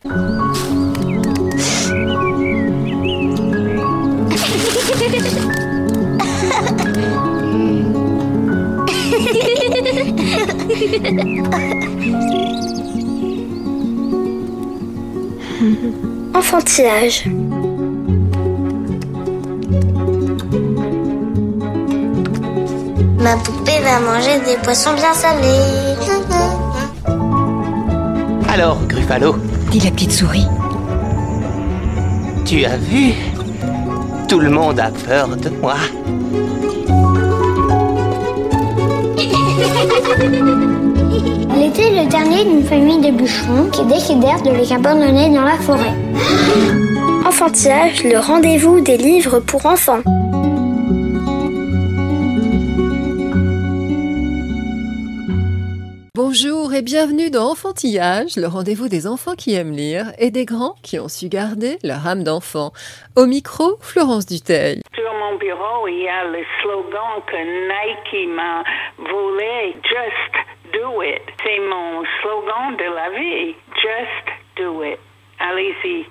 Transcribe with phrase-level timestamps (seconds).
[16.34, 17.26] Enfantillage.
[23.18, 25.98] Ma poupée va manger des poissons bien salés.
[28.48, 29.36] Alors, Gruffalo,
[29.70, 30.46] dit la petite souris.
[32.44, 33.12] tu as vu?
[34.28, 35.76] Tout le monde a peur de moi.
[41.54, 45.56] Il était le dernier d'une famille de bûcherons qui décidèrent de les abandonner dans la
[45.58, 45.94] forêt.
[47.26, 50.02] Enfantillage, le rendez-vous des livres pour enfants.
[56.80, 60.98] Et bienvenue dans Enfantillage, le rendez-vous des enfants qui aiment lire et des grands qui
[60.98, 62.72] ont su garder leur âme d'enfant.
[63.16, 64.80] Au micro, Florence Duteil.
[64.94, 68.64] Sur mon bureau, il y a le slogan que Nike m'a
[68.96, 71.20] volé, Just Do It.
[71.44, 74.98] C'est mon slogan de la vie, Just Do It.
[75.38, 76.06] Allez-y,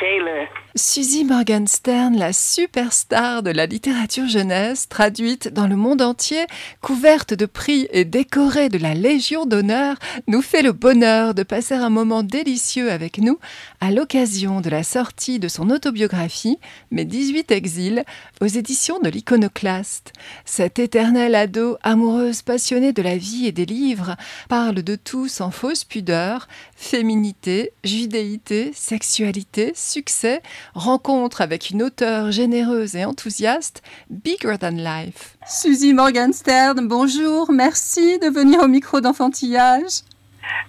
[0.00, 0.59] fais-le.
[0.76, 6.46] Suzy Morgenstern, la superstar de la littérature jeunesse, traduite dans le monde entier,
[6.80, 9.96] couverte de prix et décorée de la Légion d'honneur,
[10.28, 13.40] nous fait le bonheur de passer un moment délicieux avec nous
[13.80, 16.58] à l'occasion de la sortie de son autobiographie
[16.90, 18.04] Mes 18 exils
[18.42, 20.12] aux éditions de l'Iconoclaste.
[20.44, 24.16] Cette éternelle ado, amoureuse passionnée de la vie et des livres,
[24.48, 30.42] parle de tout sans fausse pudeur, féminité, judéité, sexualité, succès,
[30.74, 35.38] rencontre avec une auteure généreuse et enthousiaste, Bigger Than Life.
[35.48, 40.02] Suzy Morgenstern, bonjour, merci de venir au micro d'enfantillage.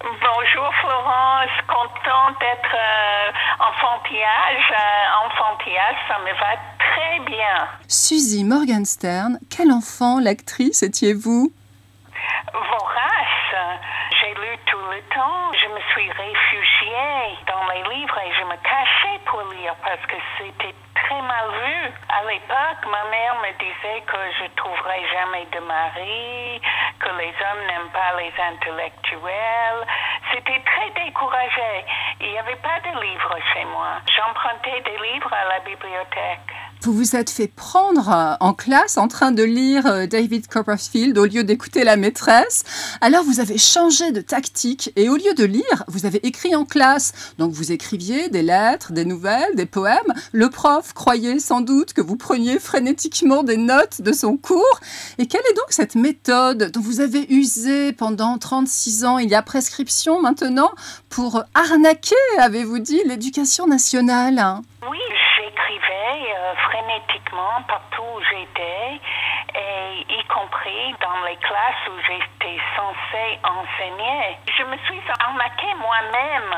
[0.02, 3.30] Bonjour Florence, contente d'être euh,
[3.60, 4.72] enfantillage.
[4.72, 7.68] Euh, enfantillage, ça me va très bien.
[7.88, 11.52] Suzy Morgenstern, quel enfant, l'actrice étiez-vous?
[12.52, 13.80] Vorace,
[14.20, 15.52] j'ai lu tout le temps.
[15.52, 20.16] Je me suis réfugiée dans les livres et je me cachais pour lire parce que
[20.38, 21.92] c'était très mal vu.
[22.08, 26.60] À l'époque, ma mère me disait que je trouverais jamais de mari,
[27.02, 29.82] que les hommes n'aiment pas les intellectuels.
[30.30, 31.84] C'était très découragé.
[32.20, 33.98] Il n'y avait pas de livres chez moi.
[34.16, 36.50] J'empruntais des livres à la bibliothèque.
[36.84, 41.16] Vous vous êtes fait prendre euh, en classe en train de lire euh, David Copperfield
[41.16, 42.64] au lieu d'écouter la maîtresse.
[43.00, 46.64] Alors vous avez changé de tactique et au lieu de lire, vous avez écrit en
[46.64, 47.12] classe.
[47.38, 50.12] Donc vous écriviez des lettres, des nouvelles, des poèmes.
[50.32, 54.80] Le prof croyait sans doute que vous preniez frénétiquement des notes de son cours.
[55.18, 59.18] Et quelle est donc cette méthode dont vous avez usé pendant 36 ans?
[59.18, 60.72] Il y a prescription maintenant
[61.10, 64.62] pour arnaquer, avez-vous dit, l'éducation nationale?
[64.90, 64.98] Oui,
[67.66, 69.00] partout où j'étais,
[69.54, 74.36] et y compris dans les classes où j'étais censée enseigner.
[74.56, 76.54] Je me suis arnaquée moi-même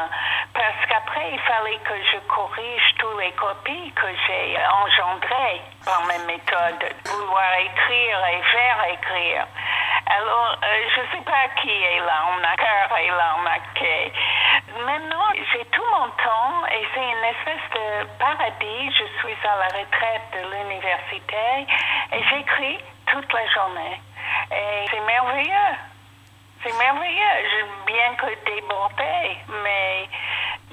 [0.52, 6.18] parce qu'après, il fallait que je corrige tous les copies que j'ai engendrées par mes
[6.26, 6.94] méthodes.
[7.06, 9.46] Vouloir écrire et faire écrire.
[10.06, 14.12] Alors, euh, je ne sais pas qui est l'arnaqueur et l'arnaqué.
[14.74, 18.90] Maintenant, j'ai tout mon temps et c'est une espèce de paradis.
[18.90, 21.46] Je suis à la retraite de l'université
[22.12, 24.00] et j'écris toute la journée.
[24.50, 25.70] Et c'est merveilleux.
[26.64, 27.34] C'est merveilleux.
[27.52, 30.08] Je bien que débordé, mais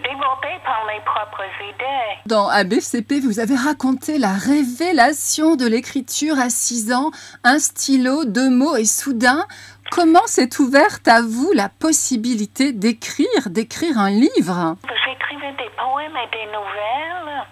[0.02, 2.18] débordé par mes propres idées.
[2.26, 7.12] Dans ABCP, vous avez raconté la révélation de l'écriture à 6 ans,
[7.44, 9.46] un stylo, deux mots et soudain,
[9.92, 14.78] comment s'est ouverte à vous la possibilité d'écrire, d'écrire un livre?
[15.06, 17.46] J'écrivais des poèmes et des nouvelles.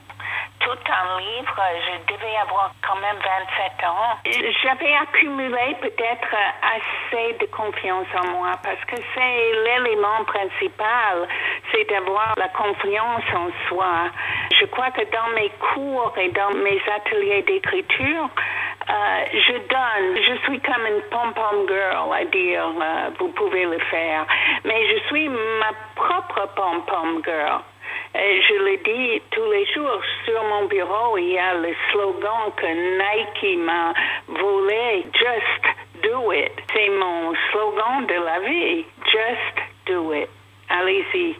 [0.69, 4.19] Tout un livre, je devais avoir quand même 27 ans.
[4.61, 11.27] J'avais accumulé peut-être assez de confiance en moi parce que c'est l'élément principal,
[11.71, 14.11] c'est d'avoir la confiance en soi.
[14.59, 18.29] Je crois que dans mes cours et dans mes ateliers d'écriture,
[18.89, 23.79] euh, je donne, je suis comme une pom-pom girl à dire, euh, vous pouvez le
[23.89, 24.27] faire,
[24.65, 27.61] mais je suis ma propre pom-pom girl.
[28.15, 32.51] Et je le dis tous les jours sur mon bureau, il y a le slogan
[32.57, 33.93] que Nike m'a
[34.27, 36.51] volé, Just Do It.
[36.73, 40.29] C'est mon slogan de la vie, Just Do It.
[40.69, 41.35] Allez-y,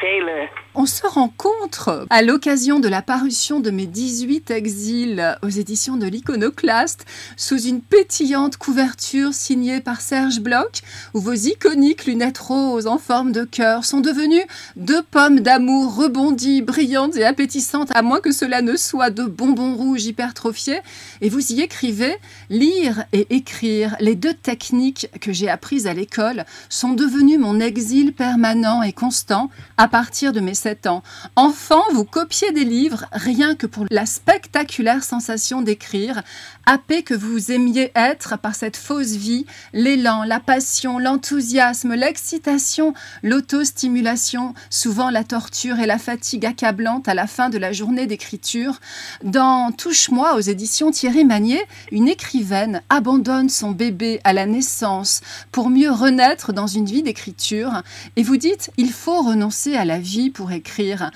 [0.00, 0.48] fais-le.
[0.76, 6.06] On se rencontre à l'occasion de la parution de mes 18 exils aux éditions de
[6.06, 7.06] l'Iconoclaste
[7.36, 10.82] sous une pétillante couverture signée par Serge Bloch
[11.12, 14.46] où vos iconiques lunettes roses en forme de cœur sont devenues
[14.76, 19.74] deux pommes d'amour rebondies, brillantes et appétissantes à moins que cela ne soit de bonbons
[19.74, 20.82] rouges hypertrophiés.
[21.20, 22.16] Et vous y écrivez
[22.48, 28.12] lire et écrire les deux techniques que j'ai apprises à l'école sont devenues mon exil
[28.12, 30.54] permanent et constant à partir de mes
[30.86, 31.02] ans.
[31.36, 36.22] Enfant, vous copiez des livres rien que pour la spectaculaire sensation d'écrire,
[36.66, 44.54] happé que vous aimiez être par cette fausse vie, l'élan, la passion, l'enthousiasme, l'excitation, l'autostimulation,
[44.70, 48.80] souvent la torture et la fatigue accablante à la fin de la journée d'écriture.
[49.24, 51.62] Dans Touche-moi aux éditions Thierry Magnier,
[51.92, 55.20] une écrivaine abandonne son bébé à la naissance
[55.52, 57.82] pour mieux renaître dans une vie d'écriture
[58.16, 61.10] et vous dites il faut renoncer à la vie pour écrire.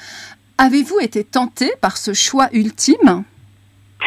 [0.59, 3.25] Avez-vous été tenté par ce choix ultime?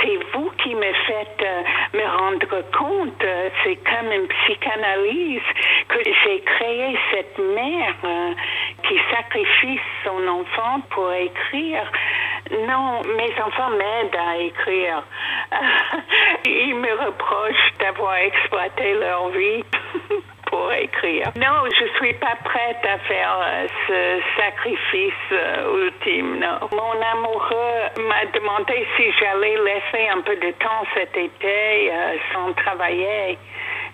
[0.01, 1.63] C'est vous qui me faites euh,
[1.94, 3.25] me rendre compte,
[3.63, 5.41] c'est comme une psychanalyse,
[5.89, 8.33] que j'ai créé cette mère euh,
[8.88, 11.91] qui sacrifie son enfant pour écrire.
[12.51, 15.03] Non, mes enfants m'aident à écrire.
[16.45, 19.63] Ils me reprochent d'avoir exploité leur vie.
[20.49, 21.31] pour écrire.
[21.35, 26.39] Non, je suis pas prête à faire euh, ce sacrifice euh, ultime.
[26.39, 26.67] Non.
[26.71, 32.53] Mon amoureux m'a demandé si j'allais laisser un peu de temps cet été euh, sans
[32.53, 33.38] travailler.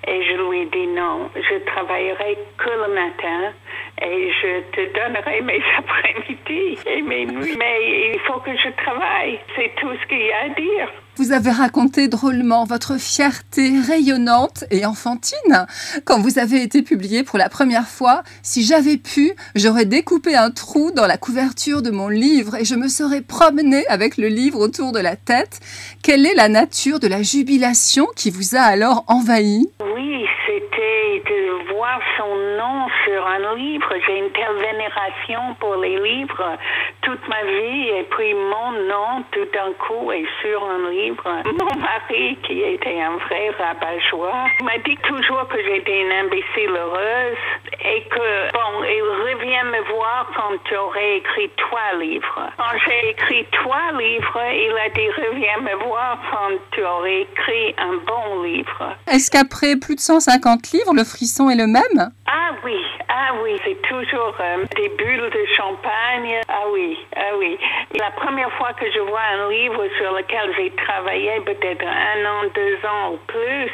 [0.05, 3.53] Et je lui ai dit non, je travaillerai que le matin
[4.01, 7.55] et je te donnerai mes après-midi et mes nuits.
[7.57, 9.39] Mais il faut que je travaille.
[9.55, 10.89] C'est tout ce qu'il y a à dire.
[11.15, 15.67] Vous avez raconté drôlement votre fierté rayonnante et enfantine
[16.05, 18.23] quand vous avez été publié pour la première fois.
[18.41, 22.73] Si j'avais pu, j'aurais découpé un trou dans la couverture de mon livre et je
[22.73, 25.59] me serais promenée avec le livre autour de la tête.
[26.01, 29.69] Quelle est la nature de la jubilation qui vous a alors envahi?
[29.95, 33.87] Oui, c'était de voir son nom sur un livre.
[34.07, 36.57] J'ai une telle vénération pour les livres
[37.03, 41.79] toute ma vie et puis mon nom tout d'un coup est sur un livre mon
[41.79, 47.37] mari, qui était un vrai rabat-joie, m'a dit toujours que j'étais une imbécile heureuse
[47.83, 52.49] et que, bon, il revient me voir quand tu aurais écrit trois livres.
[52.57, 57.75] Quand j'ai écrit trois livres, il a dit reviens me voir quand tu aurais écrit
[57.77, 58.95] un bon livre.
[59.07, 62.11] Est-ce qu'après plus de 150 livres, le frisson est le même?
[62.27, 62.79] Ah oui,
[63.09, 66.41] ah oui, c'est toujours euh, des bulles de champagne.
[66.47, 67.57] Ah oui, ah oui.
[67.95, 72.49] La première fois que je vois un livre sur lequel j'ai travaillé peut-être un an,
[72.53, 73.71] deux ans ou plus,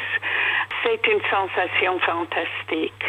[0.82, 3.04] c'est une sensation fantastique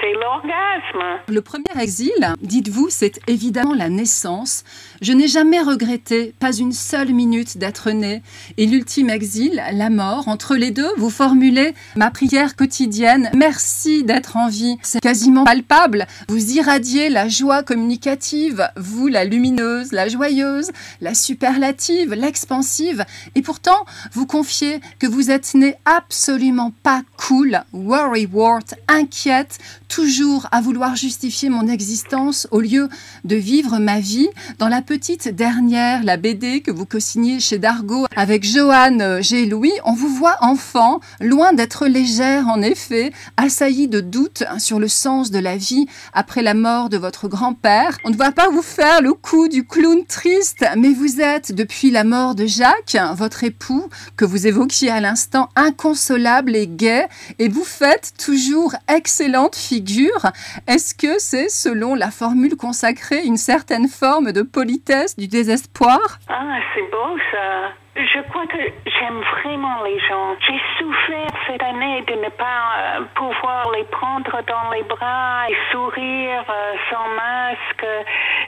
[0.00, 1.20] c'est l'orgasme.
[1.28, 4.64] Le premier exil, dites-vous, c'est évidemment la naissance.
[5.00, 8.22] Je n'ai jamais regretté, pas une seule minute d'être né.
[8.56, 13.30] Et l'ultime exil, la mort, entre les deux, vous formulez ma prière quotidienne.
[13.34, 14.76] Merci d'être en vie.
[14.82, 16.06] C'est quasiment palpable.
[16.28, 20.70] Vous irradiez la joie communicative, vous la lumineuse, la joyeuse,
[21.00, 23.04] la superlative, l'expansive.
[23.34, 29.58] Et pourtant, vous confiez que vous êtes né absolument pas cool, worrywart, inquiète,
[29.88, 32.88] toujours à vouloir justifier mon existence au lieu
[33.24, 34.28] de vivre ma vie.
[34.58, 39.44] Dans la petite dernière, la BD que vous co-signez chez Dargo avec Joanne G.
[39.44, 44.86] Louis, on vous voit enfant, loin d'être légère en effet, assaillie de doutes sur le
[44.86, 47.98] sens de la vie après la mort de votre grand-père.
[48.04, 51.90] On ne va pas vous faire le coup du clown triste, mais vous êtes, depuis
[51.90, 57.06] la mort de Jacques, votre époux, que vous évoquiez à l'instant, inconsolable et gai,
[57.40, 60.30] et vous faites toujours excellente figure
[60.68, 64.42] est-ce que c'est, selon la formule consacrée, une certaine forme de
[64.76, 67.72] politesse du désespoir Ah, c'est beau ça.
[67.96, 70.36] Je crois que j'aime vraiment les gens.
[70.46, 75.56] J'ai souffert cette année de ne pas euh, pouvoir les prendre dans les bras et
[75.72, 77.86] sourire euh, sans masque.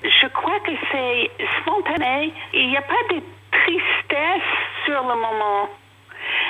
[0.02, 1.30] Je crois que c'est
[1.61, 2.32] spontané.
[2.52, 4.52] Il n'y a pas de tristesse
[4.85, 5.68] sur le moment.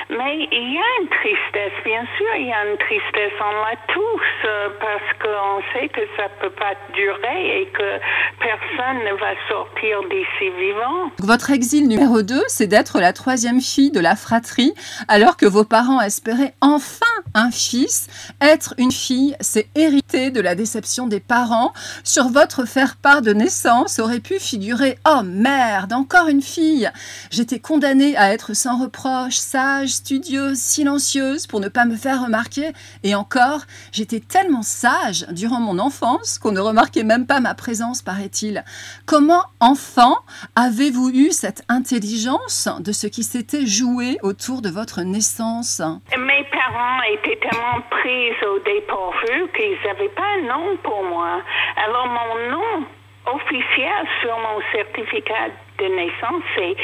[0.09, 3.77] Mais il y a une tristesse, bien sûr, il y a une tristesse, on l'a
[3.93, 7.99] tous, euh, parce qu'on sait que ça ne peut pas durer et que
[8.39, 11.11] personne ne va sortir d'ici vivant.
[11.19, 14.73] Votre exil numéro 2, c'est d'être la troisième fille de la fratrie,
[15.07, 18.07] alors que vos parents espéraient enfin un fils.
[18.41, 21.71] Être une fille, c'est hériter de la déception des parents.
[22.03, 26.89] Sur votre faire-part de naissance aurait pu figurer Oh merde, encore une fille
[27.29, 32.71] J'étais condamnée à être sans reproche, sage, studieuse, silencieuse pour ne pas me faire remarquer.
[33.03, 38.01] Et encore, j'étais tellement sage durant mon enfance qu'on ne remarquait même pas ma présence,
[38.01, 38.63] paraît-il.
[39.05, 40.17] Comment, enfant,
[40.55, 45.81] avez-vous eu cette intelligence de ce qui s'était joué autour de votre naissance?
[46.17, 51.41] Mes parents étaient tellement pris au dépourvu qu'ils n'avaient pas un nom pour moi.
[51.75, 52.85] Alors mon nom
[53.25, 56.75] officiel sur mon certificat de naissance, c'est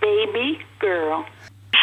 [0.00, 1.24] Baby Girl.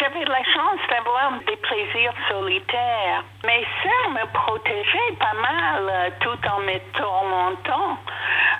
[0.06, 3.24] J'avais la chance d'avoir des plaisirs solitaires.
[3.44, 7.98] Mes sœurs me protégeaient pas mal euh, tout en me tourmentant.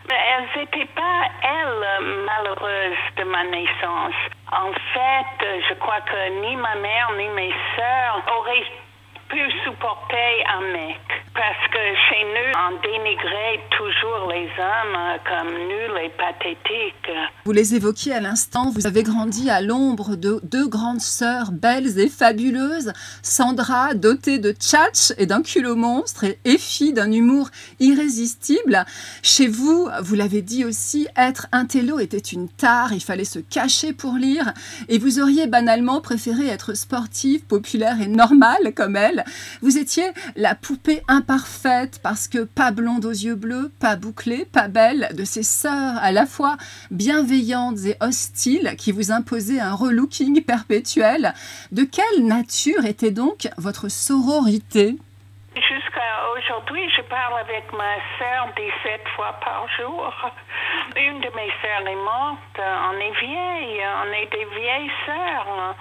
[0.09, 4.15] Elles n'étaient pas, elles, malheureuses de ma naissance.
[4.51, 8.67] En fait, je crois que ni ma mère ni mes sœurs auraient
[9.29, 11.01] pu supporter un mec.
[11.35, 11.79] Parce que
[12.09, 17.13] chez nous, on dénigrait toujours les hommes euh, comme nuls et pathétiques.
[17.45, 21.99] Vous les évoquiez à l'instant, vous avez grandi à l'ombre de deux grandes sœurs belles
[21.99, 22.93] et fabuleuses,
[23.23, 28.85] Sandra, dotée de tchatch et d'un culot monstre, et Effie d'un humour irrésistible.
[29.23, 33.93] Chez vous, vous l'avez dit aussi, être intello était une tare, il fallait se cacher
[33.93, 34.53] pour lire,
[34.89, 39.16] et vous auriez banalement préféré être sportive, populaire et normale comme elle.
[39.63, 40.05] Vous étiez
[40.37, 45.25] la poupée imparfaite parce que pas blonde aux yeux bleus, pas bouclée, pas belle, de
[45.25, 46.57] ces sœurs à la fois
[46.91, 51.35] bienveillantes et hostiles qui vous imposaient un relooking perpétuel.
[51.73, 54.99] De quelle nature était donc votre sororité?
[56.47, 60.13] Aujourd'hui, je parle avec ma sœur 17 fois par jour.
[60.97, 62.59] Une de mes sœurs est morte.
[62.59, 63.81] On est vieille.
[64.05, 65.77] On est des vieilles sœurs.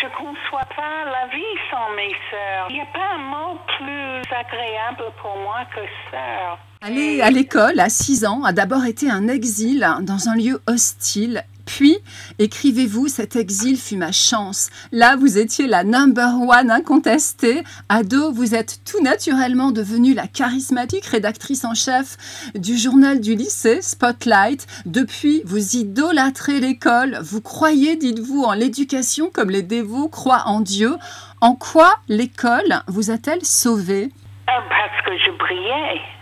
[0.00, 2.66] Je ne conçois pas la vie sans mes sœurs.
[2.70, 5.80] Il n'y a pas un mot plus agréable pour moi que
[6.10, 6.58] sœur.
[6.82, 11.44] Aller à l'école à 6 ans a d'abord été un exil dans un lieu hostile
[11.66, 11.98] puis,
[12.38, 14.70] écrivez-vous, cet exil fut ma chance.
[14.92, 17.62] Là, vous étiez la number one incontestée.
[17.88, 22.16] Ado, vous êtes tout naturellement devenue la charismatique rédactrice en chef
[22.54, 24.66] du journal du lycée, Spotlight.
[24.86, 27.18] Depuis, vous idolâtrez l'école.
[27.20, 30.94] Vous croyez, dites-vous, en l'éducation comme les dévots croient en Dieu.
[31.40, 34.10] En quoi l'école vous a-t-elle sauvé
[34.46, 36.15] Ah, Parce que je brillais.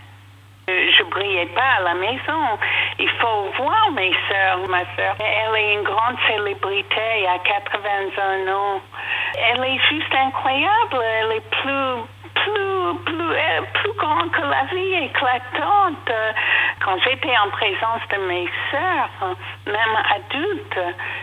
[1.11, 2.59] Brillais pas à la maison.
[2.99, 4.67] Il faut voir mes sœurs.
[4.69, 8.81] Ma sœur, elle est une grande célébrité à 81 ans.
[9.37, 11.01] Elle est juste incroyable.
[11.01, 13.35] Elle est plus, plus, plus,
[13.73, 16.11] plus grande que la vie, éclatante.
[16.83, 19.35] Quand j'étais en présence de mes sœurs,
[19.65, 20.79] même adulte,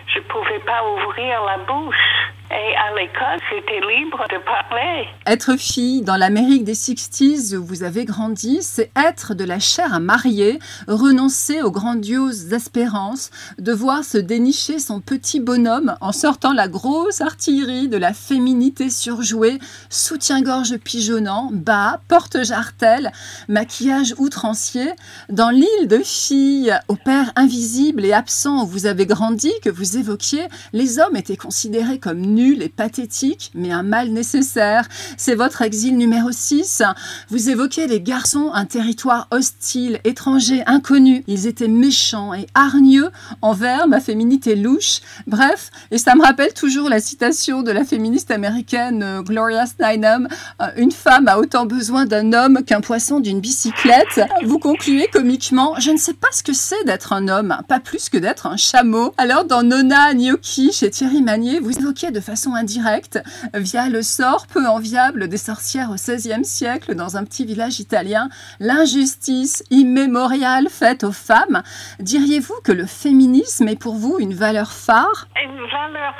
[0.07, 2.33] je pouvais pas ouvrir la bouche.
[2.51, 5.07] Et à l'école, j'étais libre de parler.
[5.25, 9.93] Être fille dans l'Amérique des 60s où vous avez grandi, c'est être de la chair
[9.93, 16.67] à marier, renoncer aux grandioses espérances, devoir se dénicher son petit bonhomme en sortant la
[16.67, 19.57] grosse artillerie de la féminité surjouée,
[19.89, 23.11] soutien-gorge pigeonnant, bas, porte-jartel,
[23.47, 24.91] maquillage outrancier.
[25.29, 29.97] Dans l'île de filles, au père invisible et absent où vous avez grandi, que vous
[29.97, 34.87] évoquiez, les hommes étaient considérés comme nuls et pathétiques, mais un mal nécessaire.
[35.17, 36.83] C'est votre exil numéro 6.
[37.29, 41.23] Vous évoquez les garçons, un territoire hostile, étranger, inconnu.
[41.27, 43.09] Ils étaient méchants et hargneux
[43.41, 44.99] envers ma féminité louche.
[45.27, 50.27] Bref, et ça me rappelle toujours la citation de la féministe américaine euh, Gloria Steinem
[50.61, 54.21] euh, Une femme a autant besoin d'un homme qu'un poisson d'une bicyclette.
[54.43, 58.09] Vous concluez comiquement Je ne sais pas ce que c'est d'être un homme, pas plus
[58.09, 59.13] que d'être un chameau.
[59.17, 63.19] Alors, dans Nona Gnocchi, chez Thierry Magnier, vous évoquez de façon indirecte,
[63.53, 68.29] via le sort peu enviable des sorcières au XVIe siècle dans un petit village italien,
[68.59, 71.61] l'injustice immémoriale faite aux femmes.
[71.99, 75.27] Diriez-vous que le féminisme est pour vous une valeur phare?
[75.43, 76.15] Une valeur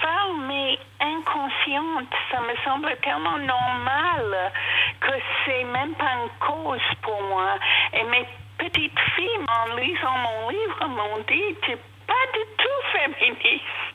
[0.00, 2.08] phare, mais inconsciente.
[2.30, 4.52] Ça me semble tellement normal
[5.00, 5.12] que
[5.44, 7.58] c'est même pas une cause pour moi.
[7.92, 8.26] Et mes
[8.58, 11.76] petites filles, en lisant mon livre, m'ont dit Tu
[12.06, 13.89] pas du tout féministe.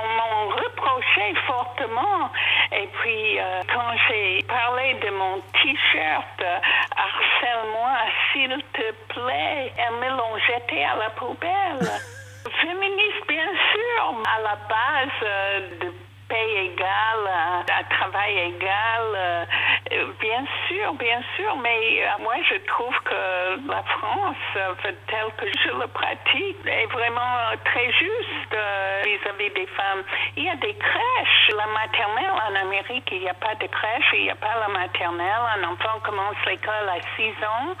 [0.00, 2.30] On m'en reprochait fortement.
[2.72, 6.58] Et puis, euh, quand j'ai parlé de mon t-shirt, euh,
[6.96, 7.96] harcèle-moi,
[8.32, 11.80] s'il te plaît, elles me l'ont jeté à la poubelle.
[12.62, 15.92] Féministe, bien sûr, à la base euh, de
[16.28, 19.44] paye égale, à, à travail égal, euh,
[19.81, 19.81] Euh,
[20.20, 24.74] bien sûr, bien sûr, mais euh, moi je trouve que la France, euh,
[25.06, 28.56] telle que je le pratique, est vraiment très juste
[29.04, 30.02] vis-à-vis des femmes.
[30.36, 34.10] Il y a des crèches, la maternelle en Amérique, il n'y a pas de crèche,
[34.14, 35.42] il n'y a pas la maternelle.
[35.56, 37.74] Un enfant commence l'école à 6 ans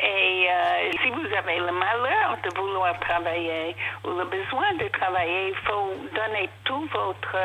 [0.00, 0.48] et
[1.02, 3.74] si vous avez le malheur de vouloir travailler
[4.04, 7.36] ou le besoin de travailler, il faut donner tout votre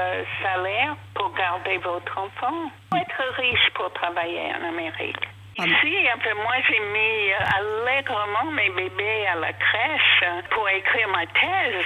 [0.41, 2.71] salaire pour garder votre enfant.
[2.93, 5.17] Faut être riche pour travailler en Amérique.
[5.57, 5.97] Ici,
[6.35, 11.85] moi, j'ai mis euh, allègrement mes bébés à la crèche pour écrire ma thèse.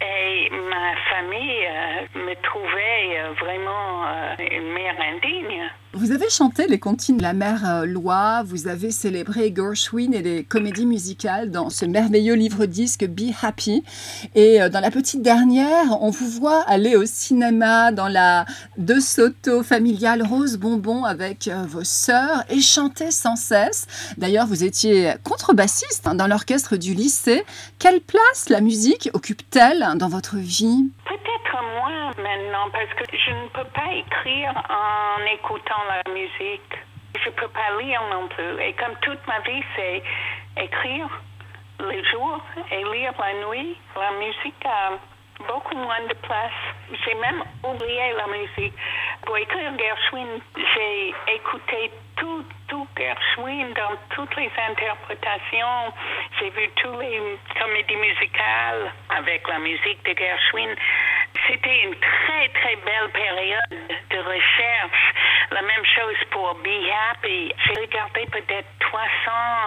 [0.00, 4.04] Et ma famille euh, me trouvait euh, vraiment
[4.38, 5.70] une mère indigne.
[5.98, 10.22] Vous avez chanté les comptines de la mère euh, Loi, vous avez célébré Gershwin et
[10.22, 13.82] les comédies musicales dans ce merveilleux livre-disque Be Happy.
[14.36, 19.00] Et euh, dans la petite dernière, on vous voit aller au cinéma dans la De
[19.00, 23.88] Soto familiale Rose Bonbon avec euh, vos sœurs et chanter sans cesse.
[24.18, 27.42] D'ailleurs, vous étiez contrebassiste hein, dans l'orchestre du lycée.
[27.80, 30.90] Quelle place la musique occupe-t-elle dans votre vie?
[31.44, 36.74] Peut-être maintenant parce que je ne peux pas écrire en écoutant la musique.
[37.22, 38.60] Je ne peux pas lire non plus.
[38.62, 40.02] Et comme toute ma vie, c'est
[40.56, 41.08] écrire
[41.80, 42.40] les jours
[42.70, 44.98] et lire la nuit, la musique a
[45.46, 46.52] beaucoup moins de place.
[47.04, 48.74] J'ai même oublié la musique.
[49.24, 55.92] Pour écrire Gershwin, j'ai écouté tout, tout Gershwin dans toutes les interprétations.
[56.38, 60.74] J'ai vu toutes les comédies musicales avec la musique de Gershwin.
[61.48, 65.14] C'était une très, très belle période de recherche.
[65.50, 67.52] La même chose pour Be Happy.
[67.64, 69.06] J'ai regardé peut-être 300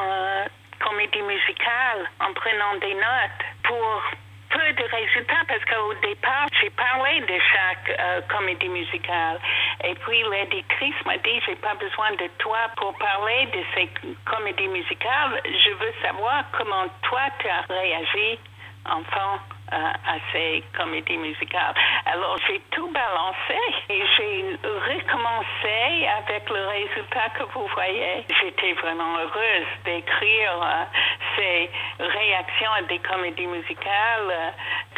[0.04, 0.46] euh,
[0.80, 4.04] comédies musicales en prenant des notes pour
[4.52, 9.40] peu de résultats parce qu'au départ, j'ai parlé de chaque euh, comédie musicale.
[9.84, 13.90] Et puis l'éditrice m'a dit, j'ai pas besoin de toi pour parler de ces
[14.26, 15.42] comédies musicales.
[15.46, 18.38] Je veux savoir comment toi tu as réagi,
[18.86, 19.40] enfant
[19.72, 21.74] à ces comédies musicales.
[22.06, 23.60] Alors j'ai tout balancé
[23.90, 28.26] et j'ai recommencé avec le résultat que vous voyez.
[28.42, 30.84] J'étais vraiment heureuse d'écrire euh,
[31.36, 34.30] ces réactions à des comédies musicales.
[34.30, 34.50] Euh,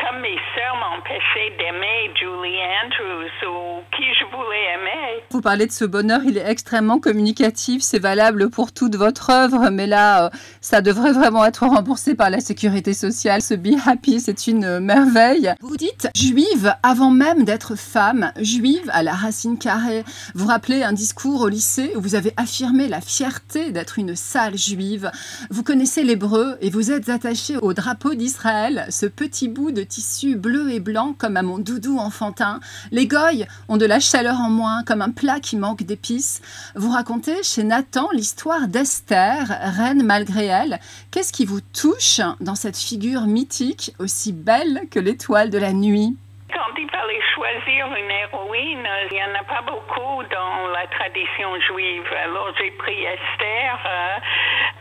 [0.01, 5.23] comme mes sœurs m'empêchaient d'aimer Julie Andrews ou qui je voulais aimer.
[5.29, 9.69] Vous parlez de ce bonheur, il est extrêmement communicatif, c'est valable pour toute votre œuvre,
[9.71, 10.29] mais là, euh,
[10.61, 13.41] ça devrait vraiment être remboursé par la sécurité sociale.
[13.41, 15.53] Ce Be Happy, c'est une merveille.
[15.61, 20.03] Vous dites juive avant même d'être femme, juive à la racine carrée.
[20.35, 24.57] Vous rappelez un discours au lycée où vous avez affirmé la fierté d'être une sale
[24.57, 25.11] juive.
[25.49, 30.35] Vous connaissez l'hébreu et vous êtes attaché au drapeau d'Israël, ce petit bout de tissu
[30.35, 32.59] bleu et blanc comme à mon doudou enfantin.
[32.91, 36.41] Les goyes ont de la chaleur en moins, comme un plat qui manque d'épices.
[36.75, 39.45] Vous racontez chez Nathan l'histoire d'Esther,
[39.77, 40.79] reine malgré elle.
[41.11, 44.52] Qu'est-ce qui vous touche dans cette figure mythique aussi belle
[44.91, 46.15] que l'étoile de la nuit.
[46.53, 51.59] Quand il fallait choisir une héroïne, il n'y en a pas beaucoup dans la tradition
[51.67, 52.05] juive.
[52.23, 53.79] Alors j'ai pris Esther.
[53.85, 54.17] Euh,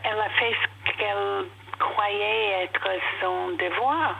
[0.03, 1.45] elle a fait ce qu'elle
[1.83, 2.89] croyait être
[3.21, 4.15] son devoir.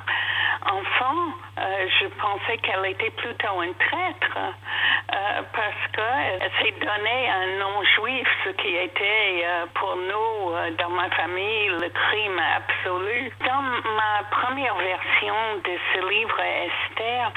[0.65, 7.59] Enfant, euh, je pensais qu'elle était plutôt une traître euh, parce qu'elle s'est donné un
[7.59, 13.31] nom juif, ce qui était euh, pour nous, dans ma famille, le crime absolu.
[13.45, 17.31] Dans ma première version de ce livre, Esther,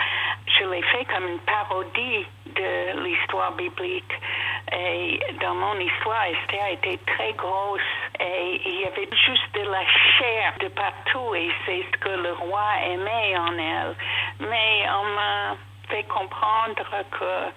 [0.46, 4.12] je l'ai fait comme une parodie de l'histoire biblique.
[4.72, 9.84] Et dans mon histoire, Esther était très grosse et il y avait juste de la
[10.18, 13.94] chair de partout et c'est ce que le roi aimait en elle.
[14.40, 15.56] Mais on m'a
[15.88, 17.52] fait comprendre que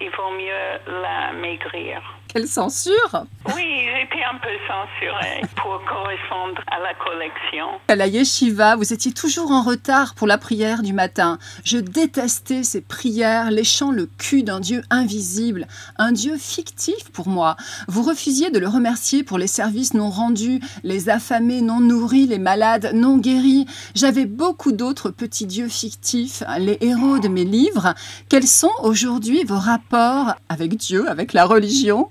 [0.00, 2.19] il vaut mieux la maigrir.
[2.32, 3.24] Quelle censure
[3.56, 7.66] Oui, j'étais un peu censurée pour correspondre à la collection.
[7.88, 11.38] À la yeshiva, vous étiez toujours en retard pour la prière du matin.
[11.64, 15.66] Je détestais ces prières léchant le cul d'un Dieu invisible,
[15.98, 17.56] un Dieu fictif pour moi.
[17.88, 22.38] Vous refusiez de le remercier pour les services non rendus, les affamés non nourris, les
[22.38, 23.66] malades non guéris.
[23.96, 27.94] J'avais beaucoup d'autres petits dieux fictifs, les héros de mes livres.
[28.28, 32.08] Quels sont aujourd'hui vos rapports avec Dieu, avec la religion?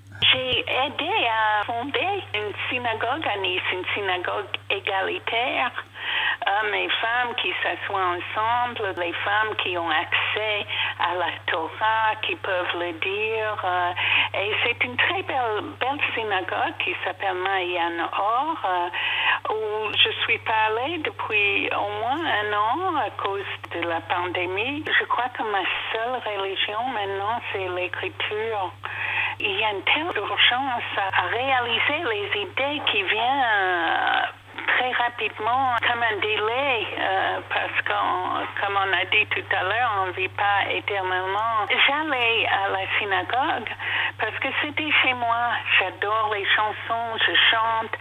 [0.59, 5.71] Aidé à fonder une synagogue à Nice, une synagogue égalitaire.
[6.47, 10.65] Hommes et femmes qui s'assoient ensemble, les femmes qui ont accès
[10.99, 13.55] à la Torah, qui peuvent le dire.
[13.63, 13.91] Euh,
[14.33, 20.39] et c'est une très belle, belle synagogue qui s'appelle Mayan Or, euh, où je suis
[20.39, 24.83] pas allée depuis au moins un an à cause de la pandémie.
[24.87, 28.71] Je crois que ma seule religion maintenant, c'est l'écriture.
[29.39, 33.45] Il y a une telle urgence à réaliser les idées qui viennent
[34.77, 39.91] très rapidement comme un délai euh, parce que, comme on a dit tout à l'heure,
[40.03, 41.65] on ne vit pas éternellement.
[41.69, 43.69] J'allais à la synagogue
[44.19, 45.51] parce que c'était chez moi.
[45.79, 47.93] J'adore les chansons, je chante,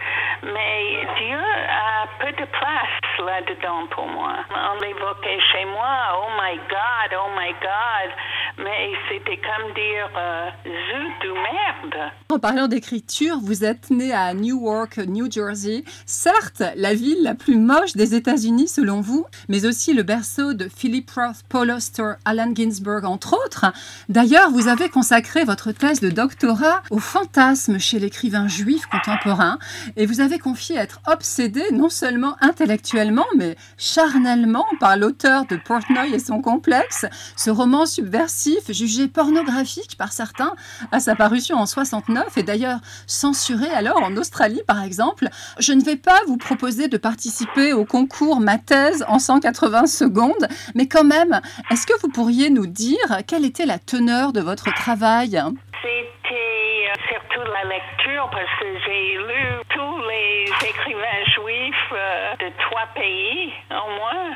[0.43, 4.35] mais Dieu a peu de place là-dedans pour moi.
[4.49, 8.11] On l'évoquait chez moi, oh my God, oh my God,
[8.57, 12.11] mais c'était comme dire euh, zut ou merde.
[12.31, 15.83] En parlant d'écriture, vous êtes né à Newark, New Jersey.
[16.05, 20.69] Certes, la ville la plus moche des États-Unis selon vous, mais aussi le berceau de
[20.69, 23.65] Philip Roth, Paul Auster, Allen Ginsberg, entre autres.
[24.09, 29.59] D'ailleurs, vous avez consacré votre thèse de doctorat au fantasme chez l'écrivain juif contemporain
[29.95, 36.13] et vous avez confié être obsédé non seulement intellectuellement, mais charnellement par l'auteur de Portnoy
[36.13, 40.53] et son complexe, ce roman subversif jugé pornographique par certains
[40.91, 45.29] à sa parution en 69 et d'ailleurs censuré alors en Australie par exemple.
[45.59, 50.47] Je ne vais pas vous proposer de participer au concours Ma thèse en 180 secondes,
[50.73, 54.73] mais quand même, est-ce que vous pourriez nous dire quelle était la teneur de votre
[54.73, 55.39] travail?
[55.83, 62.49] C'était euh, surtout la lecture parce que j'ai lu tous les écrivains juifs euh, de
[62.65, 64.33] trois pays au moins.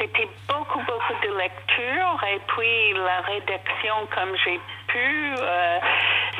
[0.00, 5.34] C'était beaucoup, beaucoup de lecture et puis la rédaction comme j'ai pu.
[5.38, 5.78] Euh,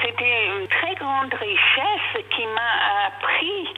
[0.02, 3.68] c'était une très grande richesse qui m'a appris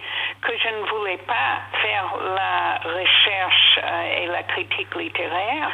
[0.62, 5.70] je ne voulais pas faire la recherche euh, et la critique littéraire,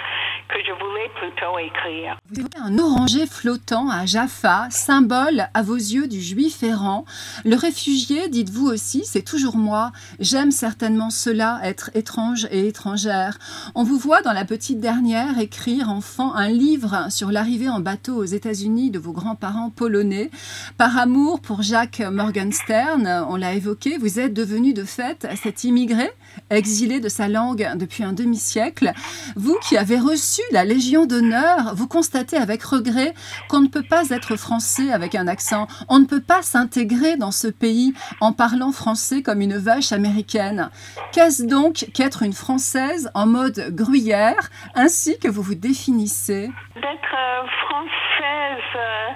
[0.54, 2.16] que je voulais plutôt écrire.
[2.30, 7.04] Vous avez un oranger flottant à Jaffa, symbole à vos yeux du juif errant.
[7.44, 9.90] Le réfugié, dites-vous aussi, c'est toujours moi.
[10.20, 13.38] J'aime certainement cela, être étrange et étrangère.
[13.74, 18.14] On vous voit dans la petite dernière écrire enfant un livre sur l'arrivée en bateau
[18.14, 20.30] aux États-Unis de vos grands-parents polonais.
[20.78, 26.12] Par amour pour Jacques Morgenstern, on l'a évoqué, vous êtes devenu de fait cet immigré,
[26.50, 28.92] exilé de sa langue depuis un demi-siècle.
[29.34, 33.14] Vous qui avez reçu la Légion d'honneur, vous constatez avec regret
[33.48, 37.30] qu'on ne peut pas être français avec un accent, on ne peut pas s'intégrer dans
[37.30, 40.70] ce pays en parlant français comme une vache américaine.
[41.12, 46.50] Qu'est-ce donc qu'être une Française en mode gruyère, ainsi que vous vous définissez?
[46.74, 49.08] D'être euh, française euh,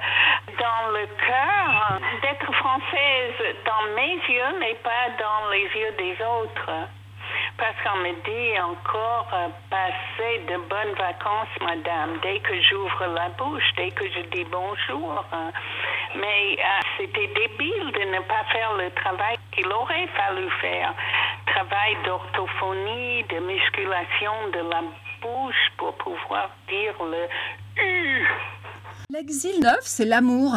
[0.59, 6.89] dans le cœur, d'être française dans mes yeux, mais pas dans les yeux des autres.
[7.59, 13.31] Parce qu'on me dit encore, euh, passez de bonnes vacances, madame, dès que j'ouvre la
[13.31, 15.25] bouche, dès que je dis bonjour.
[16.15, 20.95] Mais euh, c'était débile de ne pas faire le travail qu'il aurait fallu faire.
[21.47, 24.83] Travail d'orthophonie, de musculation de la
[25.21, 28.27] bouche pour pouvoir dire le U.
[29.11, 30.55] L'exil neuf, c'est l'amour.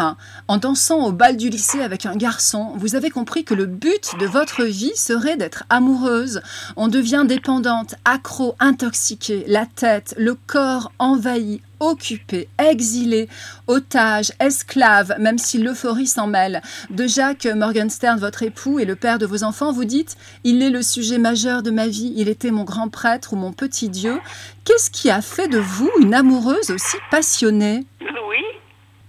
[0.50, 4.12] En dansant au bal du lycée avec un garçon, vous avez compris que le but
[4.20, 6.42] de votre vie serait d'être amoureuse.
[6.76, 13.30] On devient dépendante, accro, intoxiquée, la tête, le corps envahi, occupé, exilé,
[13.68, 16.62] otage, esclave, même si l'euphorie s'en mêle.
[16.90, 20.70] De Jacques Morgenstern, votre époux et le père de vos enfants, vous dites Il est
[20.70, 24.20] le sujet majeur de ma vie, il était mon grand prêtre ou mon petit Dieu.
[24.66, 27.86] Qu'est-ce qui a fait de vous une amoureuse aussi passionnée?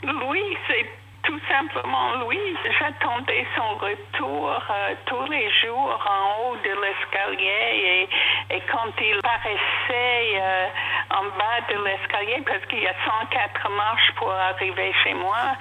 [0.03, 0.87] Louis, c'est
[1.23, 2.57] tout simplement Louis.
[2.79, 8.09] J'attendais son retour euh, tous les jours en haut de l'escalier
[8.51, 10.67] et, et, quand il paraissait euh,
[11.11, 15.55] en bas de l'escalier, parce qu'il y a 104 marches pour arriver chez moi,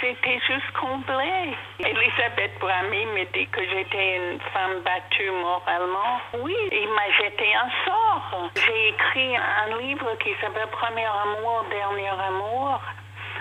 [0.00, 1.54] c'était juste comblé.
[1.78, 6.20] Elisabeth Brami me dit que j'étais une femme battue moralement.
[6.40, 8.50] Oui, il m'a jeté un sort.
[8.56, 12.80] J'ai écrit un livre qui s'appelle Premier amour, dernier amour.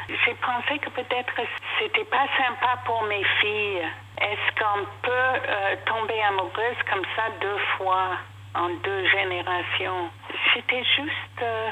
[0.08, 1.34] J'ai pensé que peut-être
[1.80, 3.86] c'était pas sympa pour mes filles.
[4.22, 5.12] Est-ce qu'on peut
[5.50, 8.12] euh, tomber amoureuse comme ça deux fois
[8.54, 10.10] en deux générations?
[10.54, 11.72] J'étais juste euh.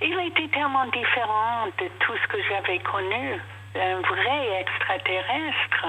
[0.00, 3.40] Il était tellement différent de tout ce que j'avais connu.
[3.74, 5.86] Un vrai extraterrestre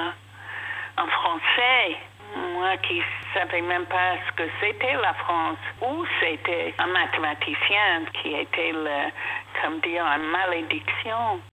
[0.98, 1.98] en français.
[2.36, 3.02] Moi qui
[3.34, 9.12] savais même pas ce que c'était la France, ou c'était un mathématicien qui était le,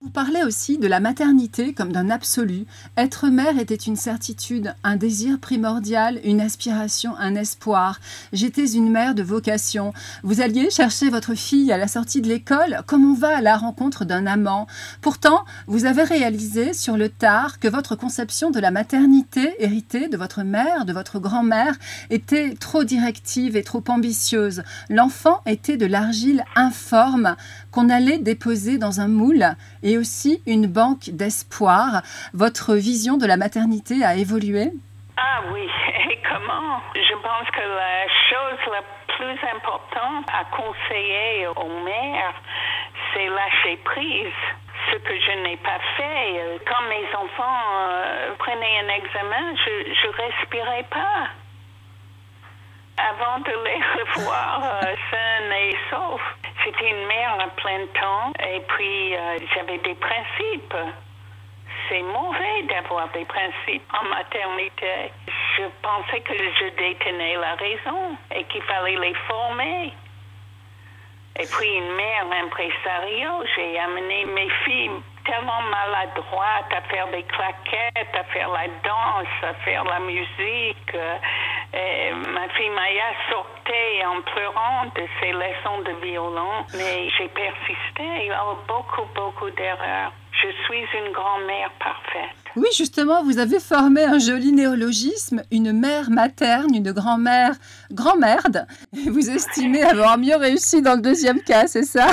[0.02, 2.66] Vous parlez aussi de la maternité comme d'un absolu.
[2.98, 8.00] Être mère était une certitude, un désir primordial, une aspiration, un espoir.
[8.34, 9.94] J'étais une mère de vocation.
[10.22, 12.82] Vous alliez chercher votre fille à la sortie de l'école?
[12.86, 14.66] Comme on va à la rencontre d'un amant?
[15.00, 20.18] Pourtant, vous avez réalisé sur le tard que votre conception de la maternité héritée de
[20.18, 21.76] votre mère, de votre grand-mère,
[22.10, 24.64] était trop directive et trop ambitieuse.
[24.90, 27.36] L'enfant était de l'argile informe
[27.70, 29.44] qu'on allait déposer dans un moule
[29.82, 32.02] et aussi une banque d'espoir.
[32.34, 34.70] Votre vision de la maternité a évolué?
[35.16, 35.62] Ah oui,
[36.10, 36.80] et comment?
[36.94, 38.82] Je pense que la chose la
[39.16, 42.34] plus importante à conseiller aux mères,
[43.12, 44.40] c'est lâcher prise.
[44.90, 46.60] Ce que je n'ai pas fait.
[46.66, 51.28] Quand mes enfants euh, prenaient un examen, je ne respirais pas
[52.98, 56.51] avant de les revoir euh, sains et saufs.
[56.64, 60.74] C'était une mère à plein temps et puis euh, j'avais des principes.
[61.88, 65.10] C'est mauvais d'avoir des principes en maternité.
[65.56, 69.92] Je pensais que je détenais la raison et qu'il fallait les former.
[71.40, 78.14] Et puis une mère impresario, j'ai amené mes filles tellement maladroites à faire des claquettes,
[78.14, 80.96] à faire la danse, à faire la musique.
[81.74, 88.02] Et ma fille Maya sortait en pleurant de ses leçons de violon, mais j'ai persisté.
[88.20, 90.12] Il y a beaucoup, beaucoup d'erreurs.
[90.42, 92.36] Je suis une grand-mère parfaite.
[92.56, 97.54] Oui, justement, vous avez formé un joli néologisme, une mère materne, une grand-mère
[97.90, 98.66] grand-merde.
[98.92, 102.08] Et vous estimez avoir mieux réussi dans le deuxième cas, c'est ça?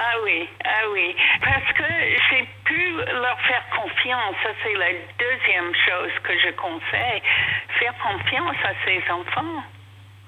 [0.00, 1.16] Ah oui, ah oui.
[1.42, 1.84] Parce que
[2.30, 4.36] j'ai pu leur faire confiance.
[4.44, 7.22] Ça, c'est la deuxième chose que je conseille.
[7.80, 9.64] Faire confiance à ses enfants.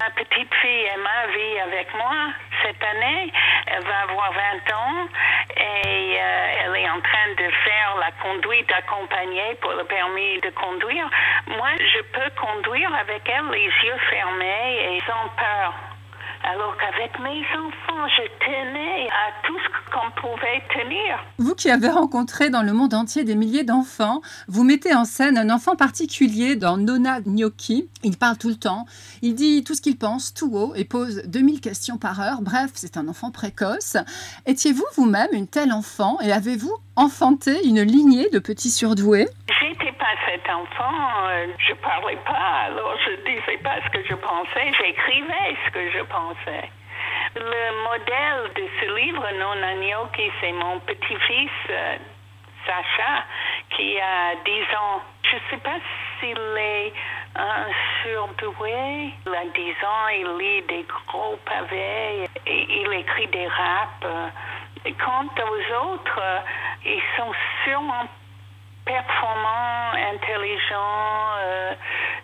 [0.01, 3.31] Ma petite fille Emma vit avec moi cette année.
[3.67, 5.07] Elle va avoir 20 ans
[5.55, 10.49] et euh, elle est en train de faire la conduite accompagnée pour le permis de
[10.49, 11.07] conduire.
[11.47, 15.73] Moi, je peux conduire avec elle les yeux fermés et sans peur.
[16.43, 21.19] Alors qu'avec mes enfants, je tenais à tout ce qu'on pouvait tenir.
[21.37, 25.37] Vous qui avez rencontré dans le monde entier des milliers d'enfants, vous mettez en scène
[25.37, 27.89] un enfant particulier dans Nona Gnocchi.
[28.03, 28.85] Il parle tout le temps,
[29.21, 32.41] il dit tout ce qu'il pense tout haut et pose 2000 questions par heure.
[32.41, 33.97] Bref, c'est un enfant précoce.
[34.45, 39.27] Étiez-vous vous-même une telle enfant et avez-vous enfanté une lignée de petits surdoués?
[39.59, 40.93] J'étais pas cet enfant,
[41.29, 45.91] euh, je parlais pas, alors je disais pas ce que je pensais, j'écrivais ce que
[45.91, 46.69] je pensais.
[47.35, 51.95] Le modèle de ce livre, Non Gnocchi, c'est mon petit-fils, euh,
[52.65, 53.23] Sacha,
[53.69, 55.01] qui a 10 ans.
[55.23, 55.77] Je sais pas
[56.19, 56.93] s'il est
[57.37, 57.67] un
[58.03, 59.13] surdoué.
[59.25, 64.33] Il a 10 ans, il lit des gros pavés, et il écrit des raps.
[64.99, 66.21] Quant aux autres,
[66.83, 67.31] ils sont
[67.63, 68.07] sûrement
[68.85, 71.73] performants, intelligents, euh,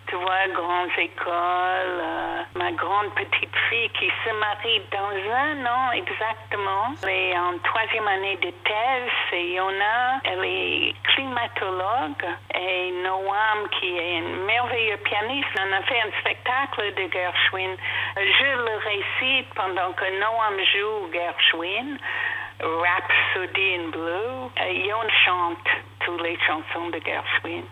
[0.08, 2.02] tu vois, grandes écoles.
[2.02, 6.94] Euh, ma grande petite fille qui se marie dans un an exactement.
[7.04, 12.26] Elle est en troisième année de thèse et Yona, elle est climatologue.
[12.56, 17.76] Et Noam, qui est un merveilleux pianiste, on a fait un spectacle de Gershwin.
[18.16, 21.98] Je le récite pendant que Noam joue Gershwin.
[22.60, 24.50] Rhapsody in Blue.
[24.88, 25.68] Yon chante
[26.00, 27.64] toutes les chansons de Gershwin.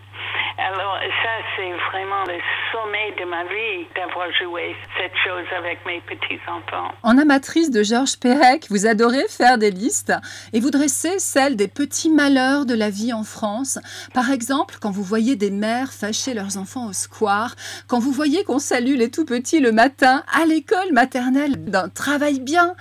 [0.58, 2.38] Alors ça, c'est vraiment le
[2.72, 6.92] sommet de ma vie d'avoir joué cette chose avec mes petits-enfants.
[7.02, 10.14] En amatrice de Georges Perec, vous adorez faire des listes
[10.54, 13.78] et vous dressez celles des petits malheurs de la vie en France.
[14.14, 17.54] Par exemple, quand vous voyez des mères fâcher leurs enfants au square,
[17.86, 22.40] quand vous voyez qu'on salue les tout petits le matin à l'école maternelle d'un travail
[22.40, 22.74] bien,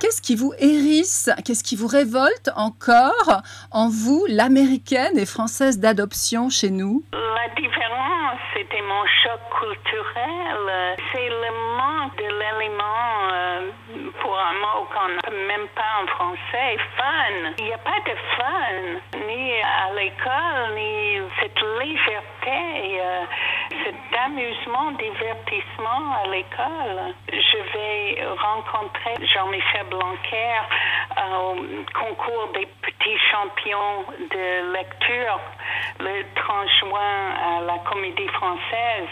[0.00, 1.28] Qu'est-ce qui vous hérisse?
[1.44, 6.77] Qu'est-ce qui vous révolte encore en vous, l'américaine et française d'adoption chez nous
[7.12, 10.96] La différence, c'était mon choc culturel.
[11.12, 13.70] C'est le manque de l'élément, euh,
[14.38, 17.52] un mot qu'on n'a même pas en français, fun.
[17.58, 23.00] Il n'y a pas de fun, ni à l'école, ni cette légèreté.
[23.00, 23.24] Euh,
[23.84, 27.14] cet amusement, divertissement à l'école.
[27.30, 30.60] Je vais rencontrer Jean-Michel Blanquer
[31.18, 31.56] au
[31.98, 35.40] concours des petits champions de lecture
[36.00, 39.08] le 30 juin à la Comédie française.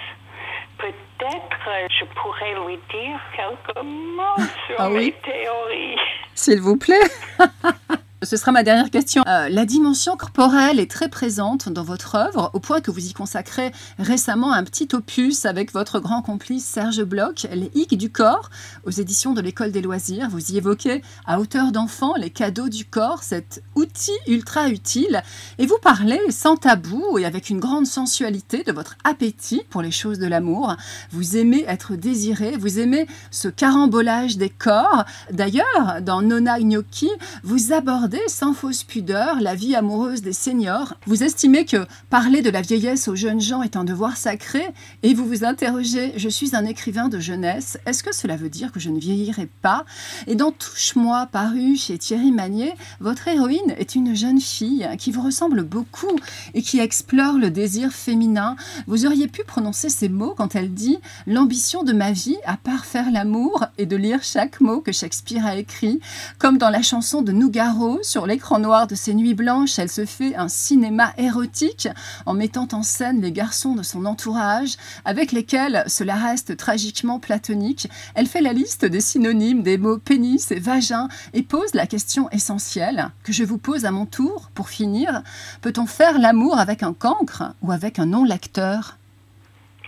[0.79, 5.07] Peut-être je pourrais lui dire quelques mots sur Ah oui?
[5.07, 5.99] mes théories.
[6.35, 7.01] S'il vous plaît
[8.27, 9.23] Ce sera ma dernière question.
[9.29, 13.13] Euh, la dimension corporelle est très présente dans votre œuvre, au point que vous y
[13.13, 18.51] consacrez récemment un petit opus avec votre grand complice Serge Bloch, Les Hic du corps,
[18.85, 20.29] aux éditions de l'École des loisirs.
[20.29, 25.23] Vous y évoquez à hauteur d'enfant les cadeaux du corps, cet outil ultra utile,
[25.59, 29.93] et vous parlez sans tabou et avec une grande sensualité de votre appétit pour les
[29.93, 30.75] choses de l'amour.
[31.13, 35.05] Vous aimez être désiré, vous aimez ce carambolage des corps.
[35.31, 37.11] D'ailleurs, dans Nona Gnocchi,
[37.45, 40.95] vous abordez sans fausse pudeur la vie amoureuse des seniors.
[41.07, 44.65] Vous estimez que parler de la vieillesse aux jeunes gens est un devoir sacré
[45.03, 48.73] et vous vous interrogez Je suis un écrivain de jeunesse, est-ce que cela veut dire
[48.73, 49.85] que je ne vieillirai pas?
[50.27, 55.23] Et dans Touche-moi, paru chez Thierry Magnier, votre héroïne est une jeune fille qui vous
[55.23, 56.17] ressemble beaucoup
[56.55, 58.57] et qui explore le désir féminin.
[58.87, 62.87] Vous auriez pu prononcer ces mots quand elle dit L'ambition de ma vie, à part
[62.87, 66.01] faire l'amour et de lire chaque mot que Shakespeare a écrit,
[66.39, 70.05] comme dans la chanson de Nougaro, sur l'écran noir de ses nuits blanches, elle se
[70.05, 71.89] fait un cinéma érotique
[72.25, 77.89] en mettant en scène les garçons de son entourage, avec lesquels cela reste tragiquement platonique.
[78.15, 82.29] Elle fait la liste des synonymes des mots pénis et vagin et pose la question
[82.31, 85.23] essentielle que je vous pose à mon tour pour finir.
[85.63, 88.97] Peut-on faire l'amour avec un cancre ou avec un non-lecteur?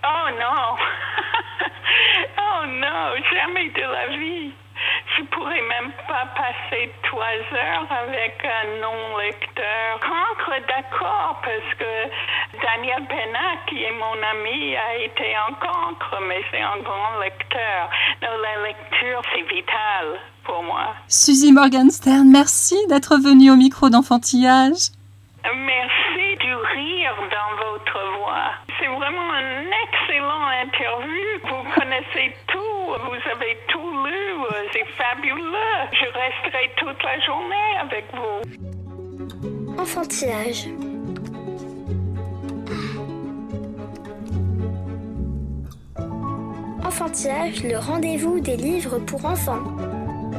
[0.04, 0.76] Oh non
[2.38, 4.52] Oh non, jamais de la vie
[5.18, 10.00] je pourrais même pas passer trois heures avec un non-lecteur.
[10.00, 11.92] Cancre, d'accord, parce que
[12.62, 17.90] Daniel Benac, qui est mon ami, a été un cancre, mais c'est un grand lecteur.
[18.22, 20.94] Donc, la lecture, c'est vital pour moi.
[21.08, 24.97] Suzy Morgenstern, merci d'être venue au micro d'enfantillage.
[25.44, 28.50] Merci du rire dans votre voix.
[28.78, 31.26] C'est vraiment un excellent interview.
[31.44, 35.88] Vous connaissez tout, vous avez tout lu, c'est fabuleux.
[35.92, 38.40] Je resterai toute la journée avec vous.
[39.80, 40.68] Enfantillage.
[46.84, 49.62] Enfantillage, le rendez-vous des livres pour enfants.